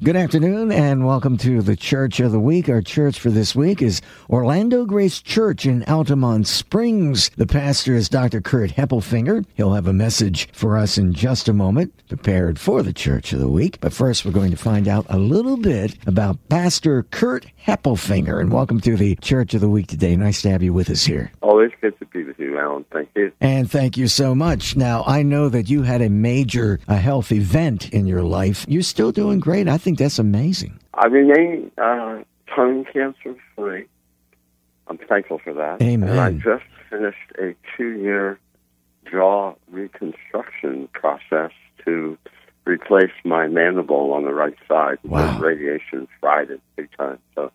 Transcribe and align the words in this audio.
Good 0.00 0.14
afternoon 0.14 0.70
and 0.70 1.04
welcome 1.04 1.36
to 1.38 1.60
the 1.60 1.74
Church 1.74 2.20
of 2.20 2.30
the 2.30 2.38
Week. 2.38 2.68
Our 2.68 2.80
church 2.80 3.18
for 3.18 3.30
this 3.30 3.56
week 3.56 3.82
is 3.82 4.00
Orlando 4.30 4.84
Grace 4.84 5.20
Church 5.20 5.66
in 5.66 5.82
Altamonte 5.82 6.46
Springs. 6.46 7.30
The 7.36 7.48
pastor 7.48 7.96
is 7.96 8.08
Dr. 8.08 8.40
Kurt 8.40 8.70
Heppelfinger. 8.70 9.44
He'll 9.56 9.74
have 9.74 9.88
a 9.88 9.92
message 9.92 10.48
for 10.52 10.78
us 10.78 10.98
in 10.98 11.14
just 11.14 11.48
a 11.48 11.52
moment, 11.52 11.92
prepared 12.08 12.60
for 12.60 12.84
the 12.84 12.92
Church 12.92 13.32
of 13.32 13.40
the 13.40 13.48
Week. 13.48 13.80
But 13.80 13.92
first, 13.92 14.24
we're 14.24 14.30
going 14.30 14.52
to 14.52 14.56
find 14.56 14.86
out 14.86 15.04
a 15.08 15.18
little 15.18 15.56
bit 15.56 15.96
about 16.06 16.38
Pastor 16.48 17.02
Kurt 17.02 17.46
Heppelfinger. 17.66 18.40
And 18.40 18.52
welcome 18.52 18.80
to 18.82 18.96
the 18.96 19.16
Church 19.16 19.52
of 19.54 19.60
the 19.60 19.68
Week 19.68 19.88
today. 19.88 20.14
Nice 20.14 20.42
to 20.42 20.50
have 20.50 20.62
you 20.62 20.72
with 20.72 20.90
us 20.90 21.06
here. 21.06 21.32
Always 21.58 21.72
good 21.80 21.98
to 21.98 22.06
be 22.06 22.22
with 22.22 22.38
you, 22.38 22.56
Alan. 22.56 22.84
Thank 22.92 23.08
you. 23.16 23.32
And 23.40 23.68
thank 23.68 23.96
you 23.96 24.06
so 24.06 24.32
much. 24.32 24.76
Now, 24.76 25.02
I 25.08 25.24
know 25.24 25.48
that 25.48 25.68
you 25.68 25.82
had 25.82 26.00
a 26.00 26.08
major 26.08 26.78
a 26.86 26.94
health 26.94 27.32
event 27.32 27.92
in 27.92 28.06
your 28.06 28.22
life. 28.22 28.64
You're 28.68 28.82
still 28.82 29.10
doing 29.10 29.40
great. 29.40 29.66
I 29.66 29.76
think 29.76 29.98
that's 29.98 30.20
amazing. 30.20 30.78
I 30.94 31.08
remain 31.08 31.72
uh, 31.76 32.22
tongue 32.54 32.84
cancer 32.92 33.34
free. 33.56 33.86
I'm 34.86 34.98
thankful 34.98 35.40
for 35.42 35.52
that. 35.54 35.82
Amen. 35.82 36.08
And 36.08 36.20
I 36.20 36.30
just 36.30 36.64
finished 36.88 37.32
a 37.40 37.56
two 37.76 37.98
year 37.98 38.38
jaw 39.10 39.54
reconstruction 39.68 40.88
process 40.92 41.50
to 41.84 42.16
replace 42.66 43.10
my 43.24 43.48
mandible 43.48 44.12
on 44.12 44.22
the 44.22 44.32
right 44.32 44.54
side. 44.68 44.98
Wow. 45.02 45.40
Radiation 45.40 46.06
fried 46.20 46.50
it 46.50 46.60
big 46.76 46.88
time. 46.96 47.18
So 47.34 47.50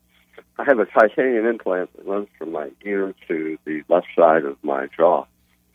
I 0.57 0.63
have 0.65 0.79
a 0.79 0.85
titanium 0.85 1.45
implant 1.45 1.89
that 1.95 2.05
runs 2.07 2.27
from 2.37 2.51
my 2.51 2.69
ear 2.85 3.13
to 3.27 3.57
the 3.65 3.81
left 3.89 4.07
side 4.15 4.45
of 4.45 4.57
my 4.63 4.87
jaw. 4.95 5.25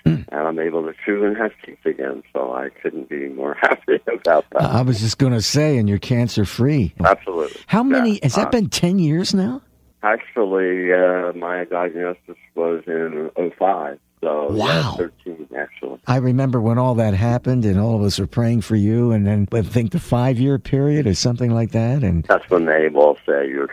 Hmm. 0.04 0.22
And 0.28 0.40
I'm 0.46 0.58
able 0.60 0.82
to 0.84 0.94
chew 1.04 1.24
and 1.24 1.36
have 1.36 1.50
teeth 1.66 1.84
again, 1.84 2.22
so 2.32 2.52
I 2.52 2.68
couldn't 2.82 3.08
be 3.08 3.28
more 3.28 3.54
happy 3.60 3.98
about 4.06 4.46
that. 4.52 4.62
I 4.62 4.82
was 4.82 5.00
just 5.00 5.18
going 5.18 5.32
to 5.32 5.42
say, 5.42 5.76
and 5.78 5.88
you're 5.88 5.98
cancer 5.98 6.44
free. 6.44 6.94
Absolutely. 7.04 7.60
How 7.66 7.82
many? 7.82 8.12
Yeah. 8.14 8.18
Has 8.24 8.36
that 8.36 8.46
Uh, 8.46 8.50
been 8.50 8.68
10 8.68 8.98
years 9.00 9.34
now? 9.34 9.60
Actually, 10.02 10.92
uh, 10.92 11.32
my 11.34 11.64
diagnosis 11.64 12.36
was 12.54 12.82
in 12.86 13.30
05. 13.58 13.98
So, 14.20 14.48
yeah, 14.52 14.64
Wow. 14.82 14.94
13, 14.98 15.48
actually. 15.56 15.98
I 16.06 16.16
remember 16.16 16.60
when 16.60 16.76
all 16.78 16.94
that 16.96 17.14
happened 17.14 17.64
and 17.64 17.78
all 17.78 17.94
of 17.96 18.02
us 18.02 18.18
were 18.18 18.26
praying 18.26 18.62
for 18.62 18.74
you, 18.74 19.12
and 19.12 19.26
then 19.26 19.46
I 19.52 19.62
think 19.62 19.92
the 19.92 20.00
five 20.00 20.38
year 20.40 20.58
period 20.58 21.06
or 21.06 21.14
something 21.14 21.52
like 21.52 21.70
that. 21.72 22.02
And 22.02 22.24
That's 22.24 22.48
when 22.50 22.64
they 22.66 22.88
will 22.88 23.16
say 23.26 23.48
you're. 23.48 23.68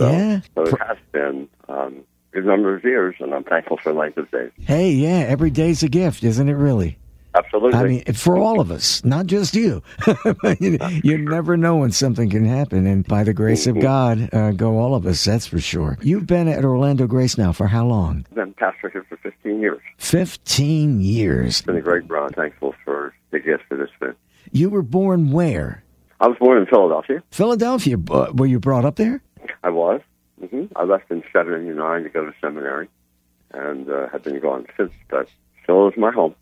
So, 0.00 0.10
Yeah. 0.10 0.40
so 0.54 0.62
it 0.62 0.78
has 0.80 0.96
been 1.12 1.48
um, 1.68 2.04
a 2.32 2.36
good 2.36 2.46
number 2.46 2.74
of 2.74 2.82
years, 2.84 3.16
and 3.20 3.34
I'm 3.34 3.44
thankful 3.44 3.76
for 3.82 3.92
length 3.92 4.16
of 4.16 4.30
days. 4.30 4.50
hey, 4.60 4.90
yeah, 4.90 5.26
every 5.28 5.50
day's 5.50 5.82
a 5.82 5.88
gift, 5.88 6.24
isn't 6.24 6.48
it 6.48 6.54
really? 6.54 6.96
Absolutely. 7.34 7.78
I 7.78 7.84
mean, 7.84 8.04
for 8.14 8.38
all 8.38 8.58
of 8.60 8.70
us, 8.72 9.04
not 9.04 9.26
just 9.26 9.54
you. 9.54 9.82
you, 10.58 10.78
you 11.04 11.16
never 11.18 11.56
know 11.56 11.76
when 11.76 11.92
something 11.92 12.28
can 12.28 12.44
happen. 12.44 12.88
And 12.88 13.06
by 13.06 13.22
the 13.22 13.32
grace 13.32 13.68
of 13.68 13.78
God, 13.78 14.30
uh, 14.34 14.50
go 14.50 14.78
all 14.78 14.96
of 14.96 15.06
us, 15.06 15.24
that's 15.24 15.46
for 15.46 15.60
sure. 15.60 15.96
You've 16.02 16.26
been 16.26 16.48
at 16.48 16.64
Orlando 16.64 17.06
Grace 17.06 17.38
now 17.38 17.52
for 17.52 17.68
how 17.68 17.86
long? 17.86 18.26
I've 18.30 18.34
been 18.34 18.54
pastor 18.54 18.88
here 18.88 19.04
for 19.08 19.16
15 19.18 19.60
years. 19.60 19.78
15 19.98 21.00
years. 21.00 21.46
It's 21.58 21.62
been 21.62 21.76
a 21.76 21.80
great 21.80 22.10
run. 22.10 22.32
Thankful 22.32 22.74
for 22.84 23.14
the 23.30 23.38
gift 23.38 23.62
of 23.70 23.78
this 23.78 23.90
been. 24.00 24.16
You 24.50 24.68
were 24.70 24.82
born 24.82 25.30
where? 25.30 25.84
I 26.18 26.26
was 26.26 26.36
born 26.40 26.58
in 26.58 26.66
Philadelphia. 26.66 27.22
Philadelphia. 27.30 27.96
Were 27.96 28.46
you 28.46 28.58
brought 28.58 28.84
up 28.84 28.96
there? 28.96 29.22
I 30.80 30.84
left 30.84 31.10
in 31.10 31.22
79 31.30 32.04
to 32.04 32.08
go 32.08 32.24
to 32.24 32.32
seminary 32.40 32.88
and 33.50 33.90
uh, 33.90 34.08
have 34.08 34.22
been 34.22 34.40
gone 34.40 34.66
since, 34.78 34.92
but 35.10 35.28
still 35.62 35.88
is 35.88 35.94
my 35.98 36.10
home. 36.10 36.34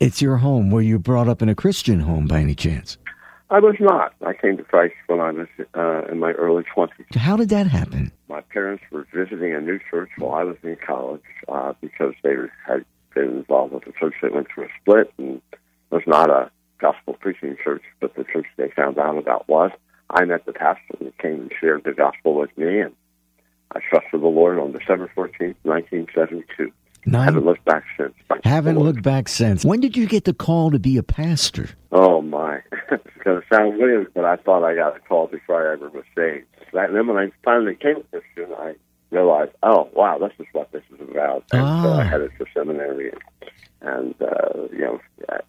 It's 0.00 0.20
your 0.20 0.38
home. 0.38 0.72
Were 0.72 0.82
you 0.82 0.98
brought 0.98 1.28
up 1.28 1.42
in 1.42 1.48
a 1.48 1.54
Christian 1.54 2.00
home 2.00 2.26
by 2.26 2.40
any 2.40 2.56
chance? 2.56 2.98
I 3.50 3.60
was 3.60 3.76
not. 3.78 4.12
I 4.26 4.32
came 4.32 4.56
to 4.56 4.64
Christ 4.64 4.96
when 5.06 5.20
I 5.20 5.30
was 5.30 5.46
uh, 5.76 6.10
in 6.10 6.18
my 6.18 6.32
early 6.32 6.64
20s. 6.76 7.14
How 7.14 7.36
did 7.36 7.50
that 7.50 7.68
happen? 7.68 8.10
My 8.28 8.40
parents 8.40 8.82
were 8.90 9.06
visiting 9.14 9.54
a 9.54 9.60
new 9.60 9.78
church 9.88 10.10
while 10.18 10.34
I 10.34 10.42
was 10.42 10.56
in 10.64 10.76
college 10.84 11.22
uh, 11.46 11.74
because 11.80 12.14
they 12.24 12.34
had 12.66 12.84
been 13.14 13.28
involved 13.28 13.74
with 13.74 13.86
a 13.86 13.92
church 13.92 14.14
that 14.22 14.34
went 14.34 14.48
through 14.52 14.64
a 14.64 14.68
split 14.80 15.12
and 15.18 15.40
was 15.90 16.02
not 16.04 16.30
a 16.30 16.50
gospel 16.80 17.14
preaching 17.20 17.56
church, 17.62 17.84
but 18.00 18.16
the 18.16 18.24
church 18.24 18.46
they 18.56 18.70
found 18.74 18.98
out 18.98 19.18
about 19.18 19.48
was. 19.48 19.70
I 20.10 20.24
met 20.24 20.46
the 20.46 20.52
pastor 20.52 20.96
and 20.98 21.12
he 21.12 21.22
came 21.22 21.42
and 21.42 21.52
shared 21.60 21.84
the 21.84 21.92
gospel 21.92 22.34
with 22.34 22.50
me, 22.58 22.80
and 22.80 22.94
I 23.74 23.80
trusted 23.90 24.20
the 24.20 24.26
Lord 24.26 24.58
on 24.58 24.72
December 24.72 25.10
14th, 25.16 25.56
1972. 25.62 26.72
I 27.06 27.10
Nine. 27.10 27.24
haven't 27.24 27.44
looked 27.44 27.64
back 27.64 27.84
since. 27.98 28.14
Thank 28.28 28.42
the 28.42 28.48
Haven't 28.48 28.78
looked 28.78 29.02
back 29.02 29.28
since. 29.28 29.64
When 29.64 29.80
did 29.80 29.94
you 29.96 30.06
get 30.06 30.24
the 30.24 30.32
call 30.32 30.70
to 30.70 30.78
be 30.78 30.96
a 30.96 31.02
pastor? 31.02 31.68
Oh 31.92 32.22
my! 32.22 32.60
it's 32.90 33.06
going 33.24 33.40
to 33.42 33.46
sound 33.52 33.76
weird, 33.78 34.12
but 34.14 34.24
I 34.24 34.36
thought 34.36 34.64
I 34.64 34.74
got 34.74 34.96
a 34.96 35.00
call 35.00 35.26
before 35.26 35.68
I 35.68 35.72
ever 35.74 35.90
was 35.90 36.04
saved. 36.16 36.46
And 36.72 36.96
then 36.96 37.06
when 37.06 37.16
I 37.18 37.30
finally 37.44 37.74
came 37.76 37.96
to 37.96 38.02
Christian, 38.10 38.54
I 38.58 38.74
realized, 39.10 39.52
oh 39.62 39.88
wow, 39.92 40.18
this 40.18 40.32
is 40.38 40.46
what 40.52 40.72
this 40.72 40.82
is 40.94 41.00
about. 41.08 41.44
And 41.52 41.60
so 41.60 41.90
Ah. 41.90 42.00
I 42.00 42.04
headed 42.04 42.32
for 42.38 42.46
seminary, 42.54 43.12
and 43.82 44.14
uh, 44.22 44.66
you 44.72 44.80
know, 44.80 45.00
I 45.28 45.40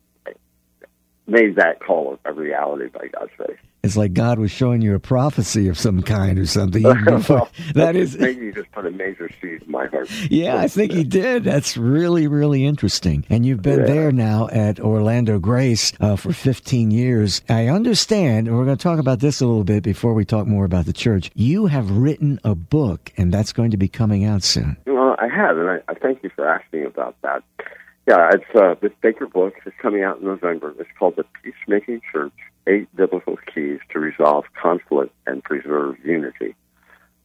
made 1.27 1.55
that 1.55 1.79
call 1.79 2.19
a 2.25 2.33
reality 2.33 2.89
by 2.89 3.07
God's 3.07 3.31
grace. 3.37 3.44
It's 3.85 3.95
like 3.95 4.13
God 4.13 4.39
was 4.39 4.51
showing 4.51 4.81
you 4.81 4.95
a 4.95 4.99
prophecy 4.99 5.67
of 5.67 5.77
some 5.77 6.01
kind 6.01 6.39
or 6.39 6.45
something. 6.45 6.83
Well, 7.29 7.49
that 7.75 7.95
is, 7.95 8.17
maybe 8.17 8.45
you 8.47 8.51
just 8.53 8.71
put 8.71 8.85
a 8.85 8.91
major 8.91 9.29
seed 9.41 9.61
in 9.63 9.71
my 9.71 9.87
heart. 9.87 10.09
yeah, 10.29 10.57
I 10.57 10.67
think 10.67 10.91
he 10.91 11.03
did. 11.03 11.43
That's 11.43 11.77
really, 11.77 12.27
really 12.27 12.65
interesting. 12.65 13.25
And 13.29 13.45
you've 13.45 13.61
been 13.61 13.79
Yeah. 13.81 13.85
there 13.85 14.11
now 14.11 14.49
at 14.51 14.79
Orlando 14.79 15.39
Grace 15.39 15.93
uh, 15.99 16.15
for 16.15 16.33
15 16.33 16.91
years. 16.91 17.41
I 17.47 17.67
understand, 17.67 18.47
and 18.47 18.57
we're 18.57 18.65
going 18.65 18.77
to 18.77 18.83
talk 18.83 18.99
about 18.99 19.19
this 19.19 19.39
a 19.41 19.45
little 19.45 19.63
bit 19.63 19.83
before 19.83 20.13
we 20.13 20.25
talk 20.25 20.47
more 20.47 20.65
about 20.65 20.85
the 20.85 20.93
church. 20.93 21.31
You 21.35 21.67
have 21.67 21.89
written 21.91 22.39
a 22.43 22.55
book, 22.55 23.11
and 23.17 23.33
that's 23.33 23.53
going 23.53 23.71
to 23.71 23.77
be 23.77 23.87
coming 23.87 24.25
out 24.25 24.43
soon. 24.43 24.77
Well, 24.85 25.15
I 25.19 25.27
have, 25.27 25.57
and 25.57 25.69
I, 25.69 25.77
I 25.87 25.93
thank 25.93 26.23
you 26.23 26.29
for 26.35 26.47
asking 26.47 26.85
about 26.85 27.15
that. 27.21 27.43
Yeah, 28.07 28.29
it's 28.33 28.45
uh, 28.55 28.75
this 28.81 28.91
Baker 29.01 29.25
book 29.27 29.53
is 29.65 29.73
coming 29.81 30.03
out 30.03 30.19
in 30.19 30.25
November. 30.25 30.73
It's 30.79 30.89
called 30.99 31.15
The 31.15 31.25
Peacemaking 31.43 32.01
Church: 32.11 32.33
Eight 32.67 32.93
Biblical 32.95 33.37
Keys 33.53 33.79
to 33.91 33.99
Resolve 33.99 34.45
Conflict 34.59 35.13
and 35.27 35.43
Preserve 35.43 35.97
Unity. 36.03 36.55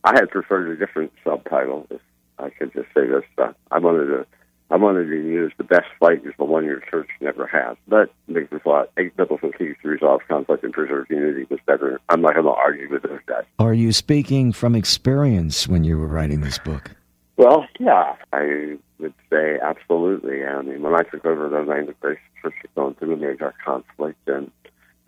I 0.04 0.14
had 0.14 0.30
preferred 0.30 0.70
a 0.70 0.76
different 0.76 1.12
subtitle. 1.24 1.86
If 1.90 2.00
I 2.38 2.50
could 2.50 2.72
just 2.72 2.88
say 2.94 3.06
this, 3.06 3.24
uh, 3.38 3.52
I 3.70 3.78
wanted 3.78 4.06
to. 4.06 4.26
I 4.72 4.76
wanted 4.76 5.06
to 5.06 5.16
use 5.16 5.52
the 5.58 5.64
best 5.64 5.88
fight 5.98 6.24
is 6.24 6.32
the 6.38 6.44
one 6.44 6.64
your 6.64 6.78
church 6.78 7.08
never 7.20 7.44
has. 7.48 7.76
But 7.88 8.12
Baker 8.32 8.60
thought 8.60 8.92
eight 8.98 9.16
biblical 9.16 9.50
keys 9.50 9.74
to 9.82 9.88
resolve 9.88 10.20
conflict 10.28 10.62
and 10.62 10.72
preserve 10.72 11.06
unity 11.10 11.44
was 11.50 11.58
better. 11.66 12.00
I'm 12.08 12.22
not 12.22 12.34
going 12.34 12.46
to 12.46 12.52
argue 12.52 12.88
with 12.88 13.02
those 13.02 13.18
guys. 13.26 13.42
Are 13.58 13.74
you 13.74 13.92
speaking 13.92 14.52
from 14.52 14.76
experience 14.76 15.66
when 15.66 15.82
you 15.82 15.98
were 15.98 16.06
writing 16.06 16.42
this 16.42 16.58
book? 16.60 16.92
Well, 17.36 17.66
yeah, 17.80 18.14
I 18.32 18.76
would 19.00 19.14
say 19.28 19.58
absolutely. 19.60 20.44
I 20.44 20.62
mean, 20.62 20.82
when 20.82 20.94
I 20.94 21.02
took 21.02 21.24
over 21.24 21.48
the 21.48 21.56
Orlando 21.56 21.94
Grace 22.00 22.18
Church, 22.40 22.54
going 22.76 22.94
through 22.94 23.14
a 23.14 23.16
major 23.16 23.52
conflict, 23.64 24.18
and 24.28 24.52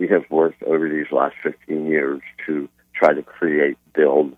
we 0.02 0.08
have 0.08 0.28
worked 0.30 0.60
over 0.64 0.88
these 0.88 1.12
last 1.12 1.36
15 1.44 1.86
years 1.86 2.20
to 2.44 2.68
try 2.92 3.14
to 3.14 3.22
create, 3.22 3.78
build, 3.94 4.36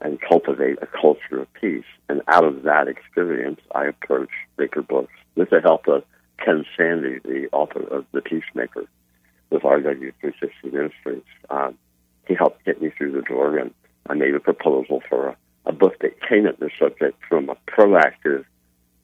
and 0.00 0.20
cultivate 0.20 0.78
a 0.80 0.86
culture 0.86 1.40
of 1.40 1.52
peace. 1.54 1.84
And 2.08 2.22
out 2.28 2.44
of 2.44 2.62
that 2.62 2.86
experience, 2.86 3.60
I 3.74 3.86
approached 3.86 4.30
Baker 4.56 4.82
Books 4.82 5.12
with 5.34 5.50
the 5.50 5.60
help 5.60 5.88
of 5.88 6.04
Ken 6.38 6.64
Sande, 6.76 7.20
the 7.24 7.48
author 7.50 7.82
of 7.82 8.06
The 8.12 8.22
Peacemaker, 8.22 8.84
with 9.50 9.62
RW360 9.62 10.72
Ministries. 10.72 11.24
Um, 11.50 11.76
he 12.28 12.36
helped 12.36 12.64
get 12.64 12.80
me 12.80 12.90
through 12.96 13.10
the 13.10 13.22
door, 13.22 13.58
and 13.58 13.74
I 14.08 14.14
made 14.14 14.36
a 14.36 14.40
proposal 14.40 15.02
for 15.08 15.30
a, 15.30 15.36
a 15.66 15.72
book 15.72 15.98
that 16.02 16.22
came 16.28 16.46
at 16.46 16.60
the 16.60 16.70
subject 16.78 17.18
from 17.28 17.48
a 17.48 17.56
proactive 17.68 18.44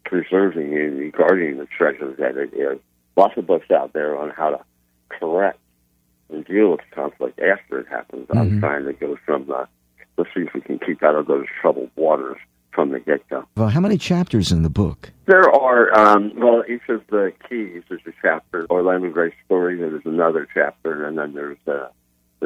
preserving 0.04 0.70
unity, 0.70 1.10
guarding 1.10 1.58
the 1.58 1.66
treasure 1.66 2.14
that 2.16 2.36
it 2.36 2.54
is. 2.54 2.78
Lots 3.16 3.36
of 3.36 3.48
books 3.48 3.72
out 3.72 3.92
there 3.92 4.16
on 4.16 4.30
how 4.30 4.50
to 4.50 4.60
correct 5.08 5.58
and 6.30 6.44
deal 6.44 6.70
with 6.72 6.80
conflict 6.92 7.40
after 7.40 7.78
it 7.80 7.86
happens. 7.88 8.26
I'm 8.30 8.52
Mhm. 8.52 8.60
trying 8.60 8.84
to 8.86 8.92
go 8.92 9.16
from 9.24 9.46
the, 9.46 9.66
let's 10.16 10.30
see 10.34 10.40
if 10.42 10.54
we 10.54 10.60
can 10.60 10.78
keep 10.78 11.02
out 11.02 11.14
of 11.14 11.26
those 11.26 11.46
troubled 11.60 11.90
waters 11.96 12.38
from 12.72 12.90
the 12.90 13.00
get 13.00 13.26
go. 13.28 13.44
Well, 13.56 13.68
how 13.68 13.80
many 13.80 13.96
chapters 13.96 14.52
in 14.52 14.62
the 14.62 14.68
book? 14.70 15.10
There 15.26 15.48
are, 15.50 15.94
um, 15.98 16.32
well, 16.36 16.62
each 16.68 16.88
of 16.88 17.02
the 17.08 17.32
keys 17.48 17.82
is 17.90 18.00
a 18.06 18.12
chapter. 18.20 18.66
Orlando 18.70 19.10
Grace 19.10 19.34
story, 19.46 19.76
there 19.76 19.94
is 19.96 20.02
another 20.04 20.46
chapter, 20.52 21.04
and 21.06 21.16
then 21.16 21.32
there's 21.32 21.56
a, 21.66 21.88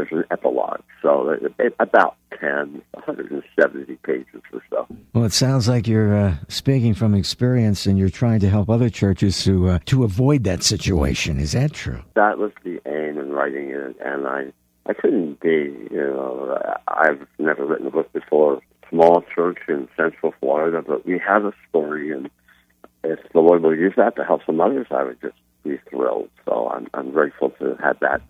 there's 0.00 0.12
an 0.12 0.24
epilogue. 0.30 0.80
So 1.02 1.30
it, 1.58 1.74
about 1.78 2.16
10, 2.40 2.82
170 2.92 3.96
pages 3.96 4.42
or 4.52 4.62
so. 4.70 4.86
Well, 5.12 5.24
it 5.24 5.32
sounds 5.32 5.68
like 5.68 5.86
you're 5.86 6.16
uh, 6.16 6.34
speaking 6.48 6.94
from 6.94 7.14
experience, 7.14 7.86
and 7.86 7.98
you're 7.98 8.08
trying 8.08 8.40
to 8.40 8.48
help 8.48 8.70
other 8.70 8.88
churches 8.88 9.42
to 9.44 9.68
uh, 9.68 9.78
to 9.86 10.04
avoid 10.04 10.44
that 10.44 10.62
situation. 10.62 11.38
Is 11.38 11.52
that 11.52 11.72
true? 11.72 12.02
That 12.14 12.38
was 12.38 12.52
the 12.64 12.80
aim 12.86 13.18
in 13.18 13.30
writing 13.30 13.70
it, 13.70 13.96
and 14.00 14.26
I, 14.26 14.52
I 14.86 14.94
couldn't 14.94 15.40
be, 15.40 15.76
you 15.90 15.96
know, 15.96 16.58
I've 16.88 17.26
never 17.38 17.66
written 17.66 17.86
a 17.86 17.90
book 17.90 18.12
before. 18.12 18.60
Small 18.88 19.22
church 19.32 19.58
in 19.68 19.88
Central 19.96 20.34
Florida, 20.40 20.82
but 20.82 21.06
we 21.06 21.20
have 21.24 21.44
a 21.44 21.52
story, 21.68 22.10
and 22.10 22.28
if 23.04 23.20
the 23.32 23.38
Lord 23.38 23.62
will 23.62 23.76
use 23.76 23.92
that 23.96 24.16
to 24.16 24.24
help 24.24 24.40
some 24.44 24.60
others, 24.60 24.88
I 24.90 25.04
would 25.04 25.20
just 25.20 25.36
be 25.62 25.78
thrilled. 25.88 26.28
So 26.44 26.68
I'm, 26.70 26.88
I'm 26.92 27.12
grateful 27.12 27.50
to 27.60 27.76
have 27.80 28.00
that, 28.00 28.20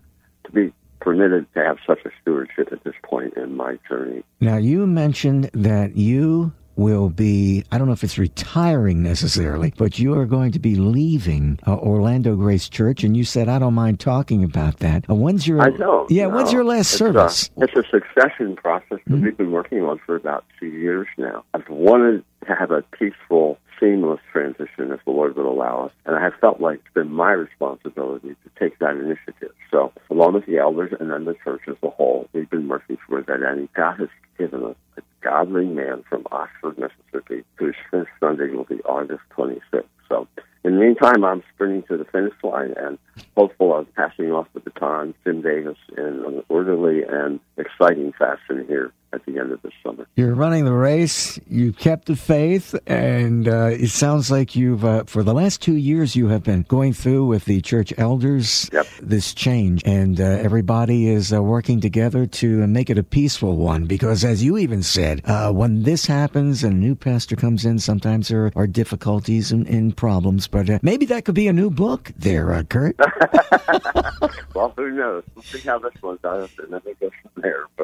to 0.43 0.51
be 0.51 0.71
permitted 1.01 1.51
to 1.53 1.59
have 1.59 1.77
such 1.85 1.99
a 2.05 2.09
stewardship 2.21 2.69
at 2.71 2.83
this 2.83 2.93
point 3.03 3.33
in 3.35 3.57
my 3.57 3.77
journey. 3.89 4.23
Now, 4.39 4.57
you 4.57 4.87
mentioned 4.87 5.49
that 5.53 5.97
you 5.97 6.53
will 6.81 7.09
be, 7.09 7.63
I 7.71 7.77
don't 7.77 7.87
know 7.87 7.93
if 7.93 8.03
it's 8.03 8.17
retiring 8.17 9.03
necessarily, 9.03 9.73
but 9.77 9.99
you 9.99 10.13
are 10.17 10.25
going 10.25 10.51
to 10.53 10.59
be 10.59 10.75
leaving 10.75 11.59
uh, 11.67 11.75
Orlando 11.77 12.35
Grace 12.35 12.67
Church, 12.67 13.03
and 13.03 13.15
you 13.15 13.23
said, 13.23 13.47
I 13.47 13.59
don't 13.59 13.73
mind 13.75 13.99
talking 13.99 14.43
about 14.43 14.77
that. 14.79 15.09
Uh, 15.09 15.15
when's 15.15 15.47
your, 15.47 15.61
I. 15.61 15.67
Yeah, 16.09 16.23
no. 16.27 16.29
when's 16.35 16.51
your 16.51 16.63
last 16.63 16.89
it's 16.91 16.97
service? 16.97 17.49
A, 17.57 17.63
it's 17.63 17.75
a 17.75 17.83
succession 17.89 18.55
process 18.55 18.99
that 19.05 19.13
Mhm. 19.13 19.23
we've 19.23 19.37
been 19.37 19.51
working 19.51 19.81
on 19.83 19.99
for 20.05 20.15
about 20.15 20.43
two 20.59 20.67
years 20.67 21.07
now. 21.17 21.43
I've 21.53 21.69
wanted 21.69 22.23
to 22.47 22.55
have 22.55 22.71
a 22.71 22.81
peaceful, 22.97 23.57
seamless 23.79 24.19
transition 24.31 24.91
if 24.91 25.03
the 25.05 25.11
Lord 25.11 25.35
would 25.35 25.45
allow 25.45 25.85
us, 25.85 25.91
and 26.05 26.15
I 26.15 26.21
have 26.21 26.33
felt 26.41 26.59
like 26.59 26.79
it's 26.79 26.93
been 26.93 27.11
my 27.13 27.31
responsibility 27.31 28.29
to 28.29 28.49
take 28.59 28.79
that 28.79 28.95
initiative. 28.97 29.51
So, 29.69 29.91
along 30.09 30.33
with 30.33 30.45
the 30.47 30.57
elders 30.57 30.93
and 30.99 31.11
then 31.11 31.25
the 31.25 31.35
church 31.43 31.61
as 31.67 31.75
a 31.83 31.89
whole, 31.89 32.27
we've 32.33 32.49
been 32.49 32.67
working 32.67 32.97
toward 33.07 33.27
that 33.27 33.41
And 33.41 33.71
God 33.73 33.99
has 33.99 34.09
given 34.37 34.63
us 34.63 34.75
a 34.97 35.01
godly 35.21 35.65
man 35.65 36.03
from 36.09 36.25
Oxford, 36.31 36.77
Mississippi, 36.77 37.43
whose 37.55 37.75
first 37.89 38.09
Sunday 38.19 38.49
will 38.49 38.65
be 38.65 38.81
August 38.81 39.21
26th. 39.37 39.85
So, 40.09 40.27
in 40.63 40.75
the 40.75 40.79
meantime, 40.79 41.23
I'm 41.23 41.43
sprinting 41.53 41.83
to 41.83 41.97
the 41.97 42.05
finish 42.05 42.33
line 42.43 42.73
and 42.77 42.97
hopeful 43.35 43.75
of 43.75 43.93
passing 43.95 44.31
off 44.31 44.47
the 44.53 44.59
baton 44.59 45.13
to 45.13 45.31
Tim 45.31 45.41
Davis 45.41 45.77
in 45.97 46.03
an 46.03 46.43
orderly 46.49 47.03
and 47.03 47.39
exciting 47.57 48.13
fashion 48.13 48.65
here 48.67 48.91
at 49.13 49.25
the 49.25 49.37
end 49.39 49.51
of 49.51 49.61
this 49.61 49.73
summer. 49.83 50.07
You're 50.15 50.35
running 50.35 50.65
the 50.65 50.73
race. 50.73 51.39
You 51.49 51.73
kept 51.73 52.05
the 52.07 52.15
faith, 52.15 52.75
and 52.87 53.47
uh, 53.47 53.69
it 53.71 53.89
sounds 53.89 54.31
like 54.31 54.55
you've, 54.55 54.85
uh, 54.85 55.03
for 55.05 55.23
the 55.23 55.33
last 55.33 55.61
two 55.61 55.75
years, 55.75 56.15
you 56.15 56.27
have 56.29 56.43
been 56.43 56.63
going 56.63 56.93
through 56.93 57.25
with 57.25 57.45
the 57.45 57.61
church 57.61 57.93
elders 57.97 58.69
Yep. 58.73 58.87
this 59.01 59.33
change, 59.33 59.81
and 59.85 60.19
uh, 60.19 60.23
everybody 60.23 61.09
is 61.09 61.33
uh, 61.33 61.41
working 61.41 61.81
together 61.81 62.25
to 62.25 62.67
make 62.67 62.89
it 62.89 62.97
a 62.97 63.03
peaceful 63.03 63.57
one. 63.57 63.85
Because, 63.85 64.23
as 64.23 64.43
you 64.43 64.57
even 64.57 64.83
said, 64.83 65.21
uh, 65.25 65.51
when 65.51 65.83
this 65.83 66.05
happens 66.05 66.63
and 66.63 66.73
a 66.73 66.77
new 66.77 66.95
pastor 66.95 67.35
comes 67.35 67.65
in, 67.65 67.79
sometimes 67.79 68.27
there 68.29 68.51
are 68.55 68.67
difficulties 68.67 69.51
and, 69.51 69.67
and 69.67 69.95
problems. 69.95 70.47
But 70.47 70.69
uh, 70.69 70.79
maybe 70.81 71.05
that 71.07 71.25
could 71.25 71.35
be 71.35 71.47
a 71.47 71.53
new 71.53 71.69
book, 71.69 72.11
there, 72.17 72.53
uh, 72.53 72.63
Kurt. 72.63 72.95
well, 74.55 74.73
who 74.75 74.91
knows? 74.91 75.23
We'll 75.35 75.43
see 75.43 75.59
how 75.59 75.79
this 75.79 75.93
one 76.01 76.19
does, 76.23 76.49
and 76.59 76.73
then 76.73 76.81
we 76.85 76.93
go 76.95 77.09
from 77.21 77.41
there. 77.41 77.65
But 77.77 77.80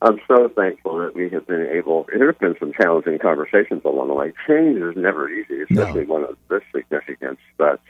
I'm 0.00 0.20
so 0.28 0.48
thankful 0.48 0.98
that 0.98 1.14
we 1.14 1.28
have 1.30 1.46
been 1.46 1.66
able. 1.72 2.06
There 2.12 2.26
have 2.26 2.38
been 2.38 2.54
some 2.60 2.72
challenging 2.72 3.18
conversations 3.18 3.82
along 3.84 4.08
the 4.08 4.14
way. 4.14 4.32
Change 4.46 4.78
is 4.78 4.96
never 4.96 5.28
easy, 5.28 5.62
especially 5.62 6.04
one 6.04 6.22
of 6.22 6.36
this 6.48 6.62
significance. 6.72 7.40
But 7.56 7.80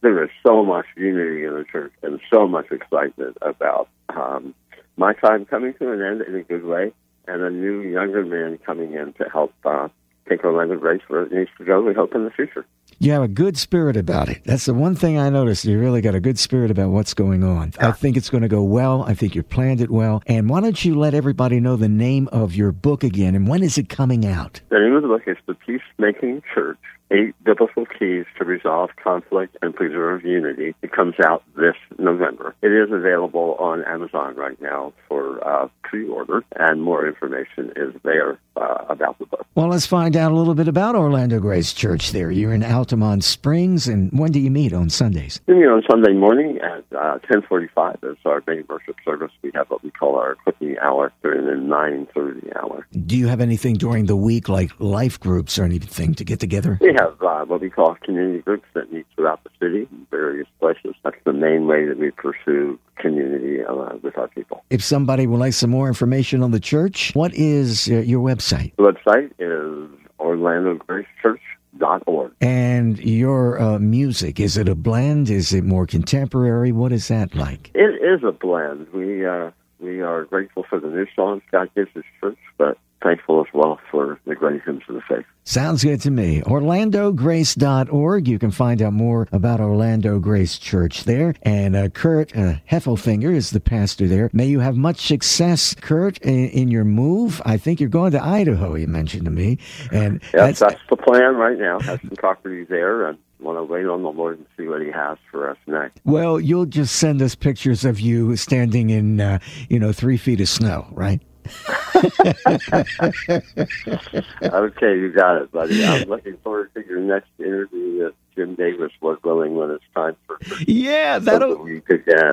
there 0.00 0.22
is 0.22 0.30
so 0.46 0.64
much 0.64 0.86
unity 0.96 1.44
in 1.44 1.54
the 1.54 1.64
church 1.64 1.92
and 2.02 2.20
so 2.32 2.46
much 2.46 2.70
excitement 2.70 3.38
about 3.42 3.88
um, 4.10 4.54
my 4.96 5.14
time 5.14 5.46
coming 5.46 5.74
to 5.74 5.92
an 5.92 6.00
end 6.00 6.22
in 6.22 6.36
a 6.36 6.42
good 6.44 6.64
way, 6.64 6.92
and 7.26 7.42
a 7.42 7.50
new 7.50 7.80
younger 7.80 8.24
man 8.24 8.58
coming 8.58 8.92
in 8.92 9.12
to 9.14 9.24
help 9.30 9.52
uh, 9.64 9.88
take 10.28 10.44
Orlando 10.44 10.76
Grace 10.76 11.02
where 11.08 11.24
it 11.24 11.32
needs 11.32 11.50
to 11.58 11.64
go. 11.64 11.80
We 11.82 11.94
hope 11.94 12.14
in 12.14 12.24
the 12.24 12.30
future. 12.30 12.66
You 13.00 13.12
have 13.12 13.22
a 13.22 13.28
good 13.28 13.56
spirit 13.56 13.96
about 13.96 14.28
it. 14.28 14.42
That's 14.44 14.64
the 14.64 14.74
one 14.74 14.96
thing 14.96 15.18
I 15.18 15.30
noticed. 15.30 15.64
You 15.64 15.78
really 15.78 16.00
got 16.00 16.16
a 16.16 16.20
good 16.20 16.36
spirit 16.36 16.70
about 16.72 16.90
what's 16.90 17.14
going 17.14 17.44
on. 17.44 17.72
I 17.78 17.92
think 17.92 18.16
it's 18.16 18.28
going 18.28 18.42
to 18.42 18.48
go 18.48 18.62
well. 18.62 19.04
I 19.04 19.14
think 19.14 19.36
you 19.36 19.44
planned 19.44 19.80
it 19.80 19.88
well. 19.88 20.20
And 20.26 20.50
why 20.50 20.60
don't 20.60 20.84
you 20.84 20.98
let 20.98 21.14
everybody 21.14 21.60
know 21.60 21.76
the 21.76 21.88
name 21.88 22.28
of 22.32 22.56
your 22.56 22.72
book 22.72 23.04
again 23.04 23.36
and 23.36 23.46
when 23.46 23.62
is 23.62 23.78
it 23.78 23.88
coming 23.88 24.26
out? 24.26 24.60
The 24.70 24.80
name 24.80 24.94
of 24.94 25.02
the 25.02 25.08
book 25.08 25.22
is 25.28 25.36
The 25.46 25.54
Peacemaking 25.54 26.42
Church 26.52 26.78
Eight 27.10 27.34
Biblical 27.42 27.86
Keys 27.86 28.26
to 28.38 28.44
Resolve 28.44 28.90
Conflict 29.02 29.56
and 29.62 29.74
Preserve 29.74 30.24
Unity. 30.24 30.74
It 30.82 30.92
comes 30.92 31.14
out 31.24 31.42
this 31.56 31.76
November. 31.98 32.54
It 32.62 32.72
is 32.72 32.92
available 32.92 33.56
on 33.58 33.84
Amazon 33.84 34.36
right 34.36 34.60
now 34.60 34.92
for 35.08 35.46
uh, 35.46 35.68
pre 35.82 36.06
order, 36.06 36.44
and 36.56 36.82
more 36.82 37.06
information 37.06 37.72
is 37.76 37.94
there 38.04 38.38
uh, 38.56 38.84
about 38.88 39.18
the 39.18 39.26
book. 39.26 39.46
Well, 39.54 39.68
let's 39.68 39.86
find 39.86 40.16
out 40.16 40.32
a 40.32 40.34
little 40.34 40.54
bit 40.54 40.68
about 40.68 40.94
Orlando 40.94 41.40
Grace 41.40 41.72
Church 41.72 42.12
there. 42.12 42.30
You're 42.30 42.52
in 42.52 42.62
Altamonte 42.62 43.22
Springs, 43.22 43.88
and 43.88 44.12
when 44.12 44.30
do 44.30 44.38
you 44.38 44.50
meet 44.50 44.72
on 44.72 44.90
Sundays? 44.90 45.40
We 45.46 45.54
meet 45.54 45.66
on 45.66 45.82
Sunday 45.90 46.12
morning 46.12 46.58
at 46.58 46.84
uh, 46.96 47.18
1045 47.26 47.98
is 48.02 48.16
our 48.24 48.42
main 48.46 48.64
worship 48.68 48.96
service. 49.04 49.32
We 49.42 49.50
have 49.54 49.68
what 49.70 49.82
we 49.82 49.90
call 49.90 50.16
our 50.16 50.36
cooking 50.44 50.76
hour 50.80 51.12
during 51.22 51.46
the 51.46 51.56
930 51.56 52.54
hour. 52.56 52.86
Do 53.06 53.16
you 53.16 53.26
have 53.28 53.40
anything 53.40 53.74
during 53.74 54.06
the 54.06 54.16
week 54.16 54.48
like 54.48 54.70
life 54.78 55.18
groups 55.18 55.58
or 55.58 55.64
anything 55.64 56.14
to 56.14 56.24
get 56.24 56.40
together? 56.40 56.78
We 56.80 56.94
have 56.98 57.22
uh, 57.22 57.44
what 57.44 57.60
we 57.60 57.70
call 57.70 57.94
community 58.02 58.40
groups 58.40 58.66
that 58.74 58.92
meet 58.92 59.06
throughout 59.14 59.44
the 59.44 59.50
city 59.60 59.86
in 59.90 60.06
various 60.10 60.48
places. 60.58 60.96
That's 61.04 61.16
the 61.24 61.32
main 61.32 61.66
way 61.66 61.86
that 61.86 61.98
we 61.98 62.10
pursue 62.10 62.78
community 62.96 63.64
uh, 63.64 63.96
with 64.02 64.18
our 64.18 64.28
people. 64.28 64.64
If 64.70 64.82
somebody 64.82 65.26
would 65.26 65.40
like 65.40 65.54
some 65.54 65.70
more 65.70 65.88
information 65.88 66.42
on 66.42 66.50
the 66.50 66.60
church, 66.60 67.12
what 67.14 67.34
is 67.34 67.88
uh, 67.90 67.96
your 67.96 68.22
website? 68.24 68.74
The 68.76 68.92
website 68.92 69.32
is 69.38 69.90
orlandogracechurch.org. 70.18 72.32
And 72.40 72.98
your 72.98 73.60
uh, 73.60 73.78
music, 73.78 74.40
is 74.40 74.56
it 74.56 74.68
a 74.68 74.74
blend? 74.74 75.28
Is 75.30 75.52
it 75.52 75.62
more 75.64 75.86
contemporary? 75.86 76.72
What 76.72 76.92
is 76.92 77.06
that 77.08 77.34
like? 77.34 77.70
It 77.74 78.02
is 78.02 78.24
a 78.24 78.32
blend. 78.32 78.88
We 78.92 79.26
uh, 79.26 79.50
we 79.80 80.00
are 80.00 80.24
grateful 80.24 80.64
for 80.68 80.80
the 80.80 80.88
new 80.88 81.06
songs 81.14 81.42
God 81.52 81.70
gives 81.76 81.90
His 81.94 82.02
church, 82.20 82.38
but 82.56 82.76
thankful 83.02 83.40
as 83.40 83.46
well 83.52 83.78
for 83.90 84.18
the 84.26 84.34
great 84.34 84.62
hymns 84.62 84.82
of 84.88 84.94
the 84.94 85.02
faith. 85.08 85.24
Sounds 85.44 85.82
good 85.82 86.00
to 86.02 86.10
me. 86.10 86.42
OrlandoGrace.org. 86.42 88.28
You 88.28 88.38
can 88.38 88.50
find 88.50 88.82
out 88.82 88.92
more 88.92 89.26
about 89.32 89.60
Orlando 89.60 90.18
Grace 90.18 90.58
Church 90.58 91.04
there. 91.04 91.34
And 91.42 91.74
uh, 91.74 91.88
Kurt 91.88 92.36
uh, 92.36 92.56
Heffelfinger 92.70 93.32
is 93.32 93.50
the 93.50 93.60
pastor 93.60 94.06
there. 94.08 94.28
May 94.32 94.46
you 94.46 94.60
have 94.60 94.76
much 94.76 95.06
success, 95.06 95.74
Kurt, 95.74 96.18
in, 96.18 96.48
in 96.50 96.68
your 96.70 96.84
move. 96.84 97.40
I 97.44 97.56
think 97.56 97.80
you're 97.80 97.88
going 97.88 98.12
to 98.12 98.22
Idaho, 98.22 98.74
you 98.74 98.86
mentioned 98.86 99.24
to 99.24 99.30
me. 99.30 99.58
And 99.90 100.20
Yes, 100.34 100.58
that's 100.58 100.80
the 100.90 100.96
plan 100.96 101.36
right 101.36 101.58
now. 101.58 101.80
Have 101.80 102.00
some 102.00 102.10
property 102.10 102.64
there 102.64 103.06
and 103.06 103.18
want 103.40 103.56
to 103.56 103.62
wait 103.62 103.86
on 103.86 104.02
the 104.02 104.10
Lord 104.10 104.38
and 104.38 104.46
see 104.56 104.66
what 104.66 104.82
He 104.82 104.90
has 104.90 105.16
for 105.30 105.48
us 105.48 105.56
next. 105.66 106.00
well, 106.04 106.40
you'll 106.40 106.66
just 106.66 106.96
send 106.96 107.22
us 107.22 107.34
pictures 107.34 107.84
of 107.84 108.00
you 108.00 108.36
standing 108.36 108.90
in, 108.90 109.20
uh, 109.20 109.38
you 109.68 109.78
know, 109.78 109.92
three 109.92 110.16
feet 110.16 110.40
of 110.40 110.48
snow, 110.48 110.88
right? 110.92 111.22
Okay, 114.42 114.98
you 114.98 115.12
got 115.12 115.42
it, 115.42 115.52
buddy. 115.52 115.84
I'm 115.84 116.08
looking 116.08 116.36
forward 116.38 116.72
to 116.74 116.86
your 116.86 117.00
next 117.00 117.28
interview 117.38 118.04
with 118.04 118.14
Jim 118.38 118.54
Davis, 118.54 118.92
Lord 119.00 119.18
willing, 119.24 119.56
when 119.56 119.70
it's 119.70 119.84
time 119.94 120.16
for 120.26 120.38
Yeah, 120.66 121.18
that'll. 121.18 121.66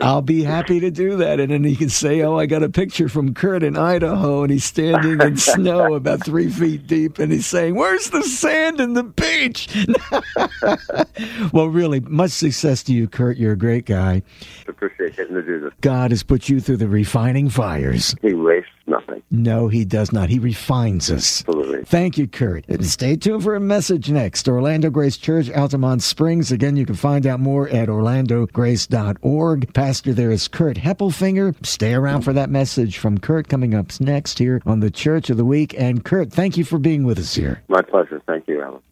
I'll 0.04 0.22
be 0.22 0.44
happy 0.44 0.80
to 0.80 0.92
do 0.92 1.18
that. 1.18 1.40
And 1.40 1.52
then 1.52 1.64
he 1.64 1.76
can 1.76 1.90
say, 1.90 2.22
Oh, 2.22 2.38
I 2.38 2.46
got 2.46 2.62
a 2.62 2.70
picture 2.70 3.10
from 3.10 3.34
Kurt 3.34 3.64
in 3.64 3.76
Idaho, 3.76 4.44
and 4.44 4.52
he's 4.52 4.66
standing 4.66 5.20
in 5.20 5.38
snow 5.38 5.94
about 5.96 6.24
three 6.24 6.50
feet 6.50 6.86
deep, 6.86 7.18
and 7.18 7.32
he's 7.32 7.48
saying, 7.48 7.76
Where's 7.76 8.12
the 8.12 8.24
sand 8.24 8.80
in 8.80 8.94
the 8.94 9.04
beach? 9.04 9.68
well, 11.52 11.68
really, 11.68 12.00
much 12.02 12.32
success 12.32 12.84
to 12.84 12.94
you, 12.94 13.08
Kurt. 13.08 13.38
You're 13.38 13.54
a 13.54 13.58
great 13.58 13.86
guy. 13.86 14.22
Appreciate 14.68 15.18
getting 15.18 15.36
to 15.36 15.42
do 15.42 15.60
this. 15.60 15.74
God 15.82 16.12
has 16.12 16.22
put 16.22 16.50
you 16.50 16.60
through 16.60 16.78
the 16.78 16.88
refining 16.88 17.50
fires. 17.50 18.16
He 18.22 18.34
wastes. 18.34 18.70
No, 19.44 19.68
he 19.68 19.86
does 19.86 20.12
not. 20.12 20.30
He 20.30 20.40
refines 20.40 21.12
us. 21.12 21.42
Absolutely. 21.42 21.84
Thank 21.86 22.18
you, 22.18 22.28
Kurt. 22.28 22.66
And 22.68 22.86
stay 22.86 23.16
tuned 23.16 23.44
for 23.44 23.56
a 23.56 23.60
message 23.60 24.10
next. 24.10 24.48
Orlando 24.48 24.90
Grace 24.90 25.18
Church, 25.18 25.48
Altamonte 25.48 26.02
Springs. 26.02 26.52
Again, 26.52 26.78
you 26.78 26.86
can 26.86 26.96
find 26.96 27.28
out 27.28 27.40
more 27.40 27.70
at 27.70 27.90
orlandograce.org. 27.90 29.74
Pastor 29.74 30.14
there 30.14 30.32
is 30.32 30.48
Kurt 30.48 30.78
Heppelfinger. 30.78 31.66
Stay 31.66 31.94
around 31.94 32.22
for 32.22 32.34
that 32.34 32.50
message 32.50 32.98
from 32.98 33.18
Kurt 33.20 33.48
coming 33.48 33.76
up 33.76 34.00
next 34.00 34.40
here 34.40 34.62
on 34.66 34.80
the 34.80 34.92
Church 34.92 35.30
of 35.30 35.38
the 35.38 35.46
Week. 35.46 35.76
And 35.78 36.04
Kurt, 36.04 36.32
thank 36.32 36.58
you 36.58 36.64
for 36.64 36.80
being 36.80 37.04
with 37.04 37.20
us 37.20 37.36
here. 37.36 37.62
My 37.68 37.82
pleasure. 37.82 38.22
Thank 38.26 38.48
you, 38.48 38.62
Alan. 38.62 38.82